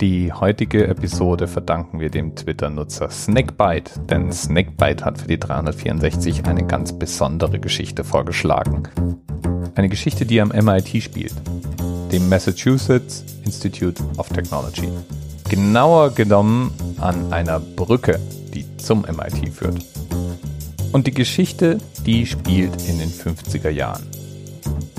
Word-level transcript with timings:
Die 0.00 0.32
heutige 0.32 0.88
Episode 0.88 1.46
verdanken 1.46 2.00
wir 2.00 2.10
dem 2.10 2.34
Twitter-Nutzer 2.34 3.10
Snackbite, 3.10 4.00
denn 4.00 4.32
Snackbite 4.32 5.04
hat 5.04 5.18
für 5.18 5.28
die 5.28 5.38
364 5.38 6.46
eine 6.46 6.66
ganz 6.66 6.98
besondere 6.98 7.60
Geschichte 7.60 8.02
vorgeschlagen. 8.02 8.88
Eine 9.76 9.88
Geschichte, 9.88 10.26
die 10.26 10.40
am 10.40 10.48
MIT 10.48 11.00
spielt, 11.00 11.34
dem 12.10 12.28
Massachusetts 12.28 13.24
Institute 13.44 14.02
of 14.16 14.28
Technology. 14.30 14.88
Genauer 15.48 16.10
genommen 16.10 16.72
an 16.98 17.32
einer 17.32 17.60
Brücke, 17.60 18.18
die 18.52 18.66
zum 18.78 19.02
MIT 19.02 19.54
führt. 19.54 19.78
Und 20.90 21.06
die 21.06 21.14
Geschichte, 21.14 21.78
die 22.04 22.26
spielt 22.26 22.88
in 22.88 22.98
den 22.98 23.10
50er 23.10 23.70
Jahren 23.70 24.02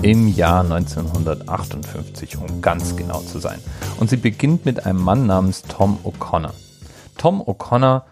im 0.02 0.28
Jahr 0.28 0.60
1958, 0.62 2.36
um 2.36 2.60
ganz 2.60 2.96
genau 2.96 3.20
zu 3.20 3.38
sein. 3.38 3.60
Und 3.98 4.10
sie 4.10 4.16
beginnt 4.16 4.64
mit 4.64 4.86
einem 4.86 5.02
Mann 5.02 5.26
namens 5.26 5.62
Tom 5.62 5.98
O'Connor. 6.04 6.52
Tom 7.16 7.40
O'Connor 7.40 8.04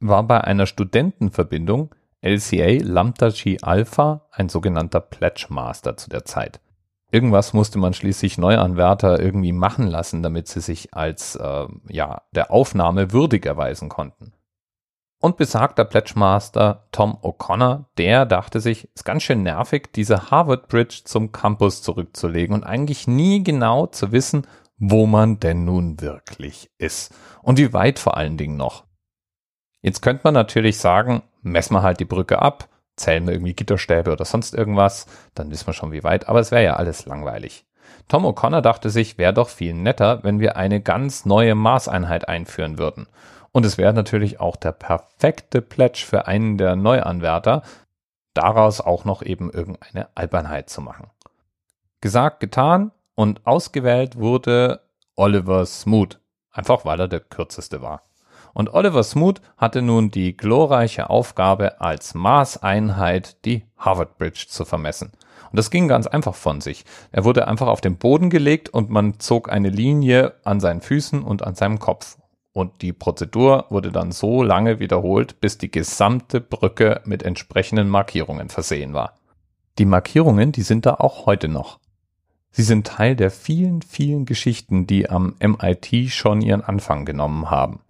war 0.00 0.22
bei 0.22 0.40
einer 0.42 0.66
Studentenverbindung 0.66 1.94
LCA 2.22 2.82
Lambda 2.82 3.30
Chi 3.30 3.58
Alpha 3.62 4.26
ein 4.30 4.48
sogenannter 4.48 5.00
Pledge 5.00 5.46
Master 5.48 5.96
zu 5.96 6.10
der 6.10 6.24
Zeit. 6.24 6.60
Irgendwas 7.12 7.52
musste 7.54 7.78
man 7.78 7.92
schließlich 7.92 8.38
Neuanwärter 8.38 9.18
irgendwie 9.20 9.52
machen 9.52 9.88
lassen, 9.88 10.22
damit 10.22 10.46
sie 10.48 10.60
sich 10.60 10.94
als 10.94 11.34
äh, 11.36 11.66
ja 11.88 12.22
der 12.32 12.50
Aufnahme 12.50 13.12
würdig 13.12 13.46
erweisen 13.46 13.88
konnten. 13.88 14.32
Und 15.22 15.36
besagter 15.36 15.84
Pledgemaster 15.84 16.88
Tom 16.92 17.18
O'Connor, 17.20 17.84
der 17.98 18.24
dachte 18.24 18.58
sich, 18.58 18.88
ist 18.94 19.04
ganz 19.04 19.22
schön 19.22 19.42
nervig, 19.42 19.92
diese 19.94 20.30
Harvard 20.30 20.68
Bridge 20.68 21.02
zum 21.04 21.30
Campus 21.30 21.82
zurückzulegen 21.82 22.54
und 22.54 22.64
eigentlich 22.64 23.06
nie 23.06 23.44
genau 23.44 23.86
zu 23.86 24.12
wissen, 24.12 24.46
wo 24.78 25.04
man 25.04 25.38
denn 25.38 25.66
nun 25.66 26.00
wirklich 26.00 26.70
ist 26.78 27.14
und 27.42 27.58
wie 27.58 27.74
weit 27.74 27.98
vor 27.98 28.16
allen 28.16 28.38
Dingen 28.38 28.56
noch. 28.56 28.84
Jetzt 29.82 30.00
könnte 30.00 30.22
man 30.24 30.32
natürlich 30.32 30.78
sagen, 30.78 31.22
messen 31.42 31.74
wir 31.74 31.82
halt 31.82 32.00
die 32.00 32.06
Brücke 32.06 32.40
ab, 32.40 32.70
zählen 32.96 33.26
wir 33.26 33.34
irgendwie 33.34 33.54
Gitterstäbe 33.54 34.12
oder 34.12 34.24
sonst 34.24 34.54
irgendwas, 34.54 35.06
dann 35.34 35.50
wissen 35.50 35.66
wir 35.66 35.74
schon 35.74 35.92
wie 35.92 36.02
weit, 36.02 36.30
aber 36.30 36.40
es 36.40 36.50
wäre 36.50 36.64
ja 36.64 36.76
alles 36.76 37.04
langweilig. 37.04 37.66
Tom 38.08 38.24
O'Connor 38.24 38.62
dachte 38.62 38.88
sich, 38.88 39.18
wäre 39.18 39.34
doch 39.34 39.50
viel 39.50 39.74
netter, 39.74 40.24
wenn 40.24 40.40
wir 40.40 40.56
eine 40.56 40.80
ganz 40.80 41.26
neue 41.26 41.54
Maßeinheit 41.54 42.26
einführen 42.26 42.78
würden. 42.78 43.06
Und 43.52 43.66
es 43.66 43.78
wäre 43.78 43.92
natürlich 43.92 44.40
auch 44.40 44.56
der 44.56 44.72
perfekte 44.72 45.60
Pledge 45.60 46.04
für 46.06 46.26
einen 46.26 46.56
der 46.56 46.76
Neuanwärter, 46.76 47.62
daraus 48.34 48.80
auch 48.80 49.04
noch 49.04 49.22
eben 49.22 49.50
irgendeine 49.50 50.08
Albernheit 50.14 50.70
zu 50.70 50.80
machen. 50.80 51.10
Gesagt, 52.00 52.40
getan 52.40 52.92
und 53.14 53.46
ausgewählt 53.46 54.16
wurde 54.16 54.80
Oliver 55.16 55.66
Smoot, 55.66 56.20
einfach 56.52 56.84
weil 56.84 57.00
er 57.00 57.08
der 57.08 57.20
kürzeste 57.20 57.82
war. 57.82 58.02
Und 58.52 58.72
Oliver 58.72 59.02
Smoot 59.02 59.40
hatte 59.56 59.82
nun 59.82 60.10
die 60.10 60.36
glorreiche 60.36 61.10
Aufgabe, 61.10 61.80
als 61.80 62.14
Maßeinheit 62.14 63.44
die 63.44 63.64
Harvard 63.76 64.18
Bridge 64.18 64.46
zu 64.48 64.64
vermessen. 64.64 65.12
Und 65.50 65.58
das 65.58 65.70
ging 65.70 65.88
ganz 65.88 66.06
einfach 66.06 66.34
von 66.34 66.60
sich. 66.60 66.84
Er 67.12 67.24
wurde 67.24 67.48
einfach 67.48 67.66
auf 67.66 67.80
den 67.80 67.96
Boden 67.96 68.30
gelegt 68.30 68.68
und 68.68 68.90
man 68.90 69.18
zog 69.18 69.50
eine 69.50 69.68
Linie 69.68 70.34
an 70.44 70.60
seinen 70.60 70.80
Füßen 70.80 71.22
und 71.22 71.44
an 71.44 71.54
seinem 71.54 71.78
Kopf. 71.78 72.16
Und 72.52 72.82
die 72.82 72.92
Prozedur 72.92 73.66
wurde 73.70 73.92
dann 73.92 74.12
so 74.12 74.42
lange 74.42 74.80
wiederholt, 74.80 75.40
bis 75.40 75.58
die 75.58 75.70
gesamte 75.70 76.40
Brücke 76.40 77.00
mit 77.04 77.22
entsprechenden 77.22 77.88
Markierungen 77.88 78.48
versehen 78.48 78.92
war. 78.92 79.14
Die 79.78 79.84
Markierungen, 79.84 80.52
die 80.52 80.62
sind 80.62 80.84
da 80.84 80.94
auch 80.94 81.26
heute 81.26 81.48
noch. 81.48 81.78
Sie 82.50 82.62
sind 82.62 82.86
Teil 82.86 83.14
der 83.14 83.30
vielen, 83.30 83.82
vielen 83.82 84.24
Geschichten, 84.24 84.86
die 84.86 85.08
am 85.08 85.36
MIT 85.40 86.10
schon 86.10 86.42
ihren 86.42 86.62
Anfang 86.62 87.04
genommen 87.04 87.50
haben. 87.50 87.80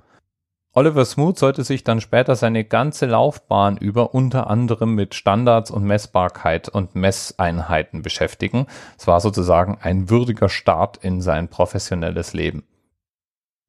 Oliver 0.72 1.04
Smoot 1.04 1.36
sollte 1.36 1.64
sich 1.64 1.82
dann 1.82 2.00
später 2.00 2.36
seine 2.36 2.64
ganze 2.64 3.06
Laufbahn 3.06 3.76
über 3.76 4.14
unter 4.14 4.48
anderem 4.48 4.94
mit 4.94 5.16
Standards 5.16 5.70
und 5.70 5.82
Messbarkeit 5.82 6.68
und 6.68 6.94
Messeinheiten 6.94 8.02
beschäftigen. 8.02 8.66
Es 8.96 9.08
war 9.08 9.20
sozusagen 9.20 9.78
ein 9.80 10.10
würdiger 10.10 10.48
Start 10.48 10.98
in 10.98 11.22
sein 11.22 11.48
professionelles 11.48 12.34
Leben. 12.34 12.62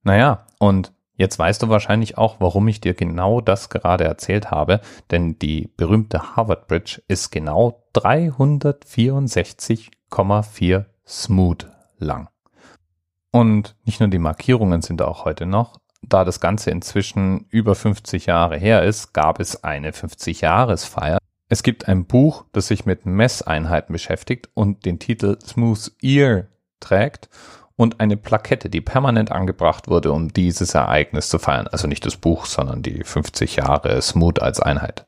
Naja, 0.03 0.45
und 0.59 0.93
jetzt 1.15 1.37
weißt 1.37 1.61
du 1.63 1.69
wahrscheinlich 1.69 2.17
auch, 2.17 2.37
warum 2.39 2.67
ich 2.67 2.81
dir 2.81 2.93
genau 2.93 3.41
das 3.41 3.69
gerade 3.69 4.03
erzählt 4.03 4.51
habe, 4.51 4.81
denn 5.11 5.39
die 5.39 5.69
berühmte 5.77 6.35
Harvard 6.35 6.67
Bridge 6.67 7.01
ist 7.07 7.31
genau 7.31 7.83
364,4 7.93 10.85
Smooth 11.07 11.67
lang. 11.99 12.27
Und 13.31 13.75
nicht 13.85 13.99
nur 13.99 14.09
die 14.09 14.19
Markierungen 14.19 14.81
sind 14.81 15.01
auch 15.01 15.25
heute 15.25 15.45
noch, 15.45 15.79
da 16.01 16.25
das 16.25 16.39
Ganze 16.39 16.71
inzwischen 16.71 17.45
über 17.49 17.75
50 17.75 18.25
Jahre 18.25 18.57
her 18.57 18.83
ist, 18.83 19.13
gab 19.13 19.39
es 19.39 19.63
eine 19.63 19.91
50-Jahres-Feier. 19.91 21.19
Es 21.47 21.63
gibt 21.63 21.87
ein 21.87 22.05
Buch, 22.05 22.45
das 22.53 22.67
sich 22.67 22.85
mit 22.85 23.05
Messeinheiten 23.05 23.93
beschäftigt 23.93 24.49
und 24.53 24.85
den 24.85 24.99
Titel 24.99 25.37
Smooth 25.45 25.91
Ear 26.01 26.45
trägt 26.79 27.29
und 27.81 27.99
eine 27.99 28.15
Plakette, 28.15 28.69
die 28.69 28.79
permanent 28.79 29.31
angebracht 29.31 29.87
wurde, 29.87 30.11
um 30.11 30.31
dieses 30.31 30.75
Ereignis 30.75 31.29
zu 31.29 31.39
feiern. 31.39 31.67
Also 31.67 31.87
nicht 31.87 32.05
das 32.05 32.15
Buch, 32.15 32.45
sondern 32.45 32.83
die 32.83 33.03
50 33.03 33.55
Jahre 33.55 33.99
Smooth 34.03 34.39
als 34.39 34.59
Einheit. 34.59 35.07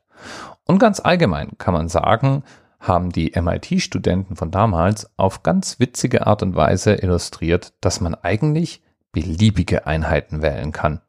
Und 0.66 0.80
ganz 0.80 0.98
allgemein 0.98 1.56
kann 1.56 1.72
man 1.72 1.88
sagen, 1.88 2.42
haben 2.80 3.10
die 3.10 3.32
MIT-Studenten 3.40 4.34
von 4.34 4.50
damals 4.50 5.08
auf 5.16 5.44
ganz 5.44 5.78
witzige 5.78 6.26
Art 6.26 6.42
und 6.42 6.56
Weise 6.56 6.94
illustriert, 6.94 7.74
dass 7.80 8.00
man 8.00 8.16
eigentlich 8.16 8.82
beliebige 9.12 9.86
Einheiten 9.86 10.42
wählen 10.42 10.72
kann. 10.72 11.00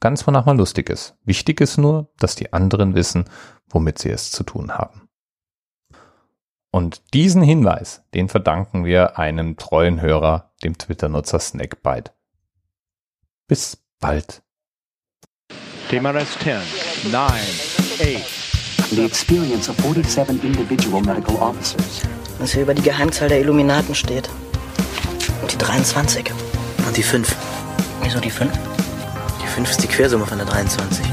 Ganz 0.00 0.26
wonach 0.26 0.44
man 0.44 0.58
lustig 0.58 0.90
ist. 0.90 1.14
Wichtig 1.24 1.60
ist 1.60 1.78
nur, 1.78 2.08
dass 2.18 2.34
die 2.34 2.52
anderen 2.52 2.96
wissen, 2.96 3.26
womit 3.68 4.00
sie 4.00 4.10
es 4.10 4.32
zu 4.32 4.42
tun 4.42 4.72
haben. 4.72 5.08
Und 6.74 7.02
diesen 7.12 7.42
Hinweis, 7.42 8.02
den 8.14 8.30
verdanken 8.30 8.86
wir 8.86 9.18
einem 9.18 9.58
treuen 9.58 10.00
Hörer, 10.00 10.50
dem 10.64 10.78
Twitter-Nutzer 10.78 11.38
Snackbite. 11.38 12.12
Bis 13.46 13.76
bald. 14.00 14.42
TMRS 15.90 16.38
10, 16.38 16.56
9, 17.12 17.30
8. 18.00 18.90
The 18.90 19.04
experience 19.04 19.68
of 19.68 19.76
47 19.76 20.42
individual 20.42 21.02
medical 21.02 21.36
officers. 21.36 22.00
Was 22.38 22.52
hier 22.52 22.62
über 22.62 22.72
die 22.72 22.82
Geheimzahl 22.82 23.28
der 23.28 23.40
Illuminaten 23.40 23.94
steht. 23.94 24.30
Und 25.42 25.52
die 25.52 25.58
23. 25.58 26.32
Und 26.86 26.96
die 26.96 27.02
5. 27.02 27.36
Wieso 28.02 28.18
die 28.18 28.30
5? 28.30 28.50
Die 29.42 29.46
5 29.46 29.70
ist 29.70 29.82
die 29.82 29.88
Quersumme 29.88 30.24
von 30.24 30.38
der 30.38 30.46
23. 30.46 31.04